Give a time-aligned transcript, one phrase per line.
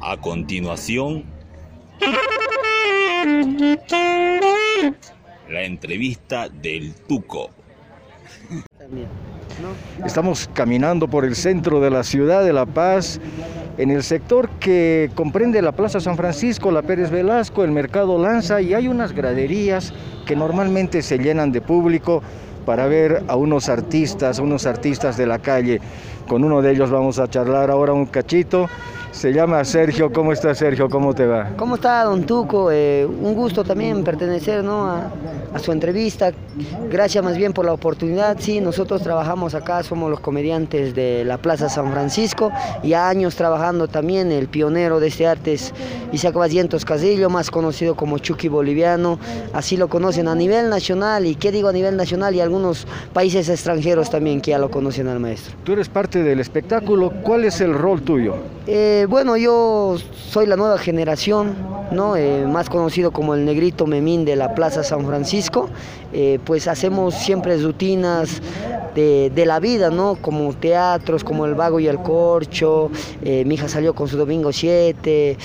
[0.00, 1.24] A continuación,
[5.48, 7.50] la entrevista del Tuco.
[10.04, 13.20] Estamos caminando por el centro de la ciudad de La Paz,
[13.78, 18.60] en el sector que comprende la Plaza San Francisco, la Pérez Velasco, el Mercado Lanza
[18.60, 19.92] y hay unas graderías
[20.26, 22.22] que normalmente se llenan de público
[22.66, 25.80] para ver a unos artistas, unos artistas de la calle.
[26.28, 28.68] Con uno de ellos vamos a charlar ahora un cachito.
[29.16, 30.12] Se llama Sergio.
[30.12, 30.90] ¿Cómo está Sergio?
[30.90, 31.52] ¿Cómo te va?
[31.56, 32.70] ¿Cómo está don Tuco?
[32.70, 34.84] Eh, un gusto también pertenecer ¿no?
[34.84, 35.10] a,
[35.54, 36.32] a, su entrevista.
[36.90, 38.36] Gracias más bien por la oportunidad.
[38.38, 43.88] Sí, nosotros trabajamos acá, somos los comediantes de la Plaza San Francisco y años trabajando
[43.88, 44.30] también.
[44.30, 45.72] El pionero de este arte es
[46.12, 49.18] Isaac Vallientos Casillo, más conocido como Chucky Boliviano.
[49.54, 53.48] Así lo conocen a nivel nacional y qué digo a nivel nacional y algunos países
[53.48, 55.54] extranjeros también que ya lo conocen al maestro.
[55.64, 57.12] Tú eres parte del espectáculo.
[57.22, 58.36] ¿Cuál es el rol tuyo?
[58.66, 59.96] Eh, bueno, yo
[60.30, 61.54] soy la nueva generación,
[61.92, 62.16] ¿no?
[62.16, 65.70] Eh, más conocido como el negrito memín de la Plaza San Francisco.
[66.12, 68.40] Eh, pues hacemos siempre rutinas
[68.96, 70.16] de, de, la vida, ¿no?
[70.16, 72.90] Como teatros, como El Vago y el Corcho,
[73.22, 75.36] eh, mi hija salió con su Domingo 7,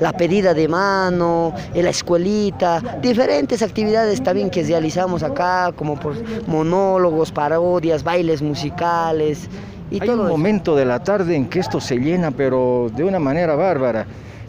[0.00, 6.14] la pedida de mano, la escuelita, diferentes actividades también que realizamos acá, como por
[6.46, 9.48] monólogos, parodias, bailes musicales.
[9.90, 10.36] Y Hay todo un eso.
[10.36, 14.06] momento de la tarde en que esto se llena, pero de una manera bárbara.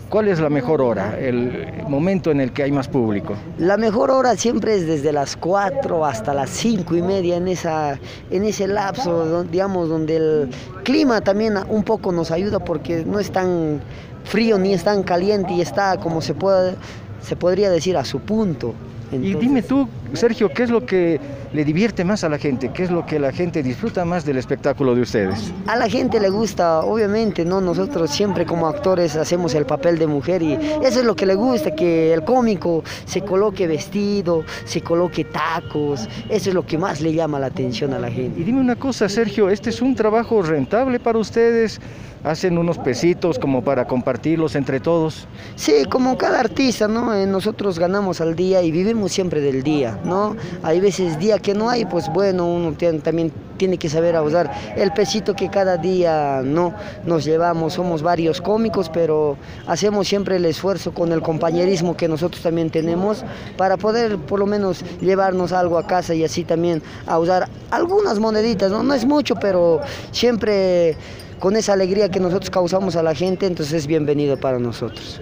[0.09, 3.35] ¿Cuál es la mejor hora, el momento en el que hay más público?
[3.57, 7.99] La mejor hora siempre es desde las 4 hasta las 5 y media, en, esa,
[8.31, 10.49] en ese lapso, digamos, donde el
[10.83, 13.81] clima también un poco nos ayuda porque no es tan
[14.23, 16.75] frío ni es tan caliente y está, como se, puede,
[17.21, 18.73] se podría decir, a su punto.
[19.11, 19.35] Entonces...
[19.35, 21.19] Y dime tú, Sergio, ¿qué es lo que
[21.53, 22.71] le divierte más a la gente?
[22.73, 25.53] ¿Qué es lo que la gente disfruta más del espectáculo de ustedes?
[25.67, 27.61] A la gente le gusta, obviamente, ¿no?
[27.61, 31.35] Nosotros siempre como actores hacemos el papel de mujer y eso es lo que le
[31.35, 37.01] gusta, que el cómico se coloque vestido, se coloque tacos, eso es lo que más
[37.01, 38.39] le llama la atención a la gente.
[38.39, 41.79] Y dime una cosa, Sergio, ¿este es un trabajo rentable para ustedes?
[42.23, 45.27] hacen unos pesitos como para compartirlos entre todos.
[45.55, 47.13] Sí, como cada artista, ¿no?
[47.25, 50.35] Nosotros ganamos al día y vivimos siempre del día, ¿no?
[50.63, 54.91] Hay veces día que no hay, pues bueno, uno también tiene que saber usar el
[54.93, 56.73] pesito que cada día no
[57.05, 57.73] nos llevamos.
[57.73, 63.25] Somos varios cómicos, pero hacemos siempre el esfuerzo con el compañerismo que nosotros también tenemos
[63.57, 68.19] para poder por lo menos llevarnos algo a casa y así también a usar algunas
[68.19, 68.83] moneditas, ¿no?
[68.83, 69.81] No es mucho, pero
[70.11, 70.95] siempre
[71.39, 75.19] con esa alegría que nosotros causamos a la gente, entonces es bienvenido para nosotros.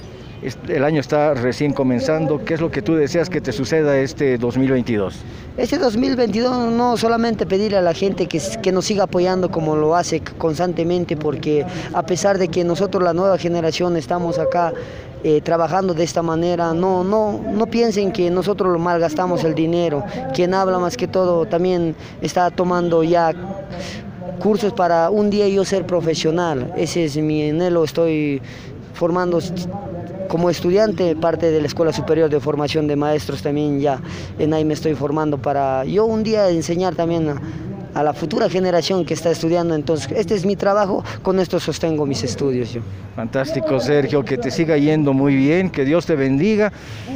[0.67, 2.43] El año está recién comenzando.
[2.45, 5.15] ¿Qué es lo que tú deseas que te suceda este 2022?
[5.57, 9.95] Este 2022 no solamente pedirle a la gente que, que nos siga apoyando como lo
[9.95, 14.73] hace constantemente, porque a pesar de que nosotros la nueva generación estamos acá
[15.23, 20.03] eh, trabajando de esta manera, no, no, no piensen que nosotros lo malgastamos el dinero.
[20.35, 23.33] Quien habla más que todo también está tomando ya
[24.39, 26.71] cursos para un día yo ser profesional.
[26.77, 28.41] Ese es mi anhelo, estoy
[28.93, 29.39] formando
[30.27, 33.99] como estudiante, parte de la Escuela Superior de Formación de Maestros también ya
[34.39, 37.41] en ahí me estoy formando para yo un día enseñar también a,
[37.95, 39.73] a la futura generación que está estudiando.
[39.73, 42.81] Entonces, este es mi trabajo, con esto sostengo mis estudios yo.
[43.15, 46.73] Fantástico, Sergio, que te siga yendo muy bien, que Dios te bendiga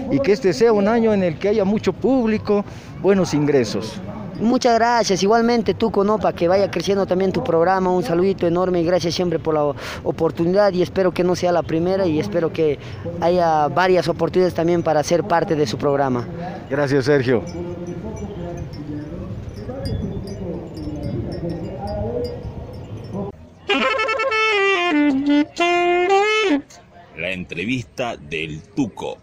[0.09, 2.63] y que este sea un año en el que haya mucho público,
[3.01, 3.99] buenos ingresos.
[4.39, 8.85] Muchas gracias, igualmente tú Conopa, que vaya creciendo también tu programa, un saludito enorme y
[8.85, 9.73] gracias siempre por la
[10.03, 12.79] oportunidad y espero que no sea la primera y espero que
[13.19, 16.25] haya varias oportunidades también para ser parte de su programa.
[16.69, 17.43] Gracias Sergio.
[27.17, 29.17] La entrevista del Tuco.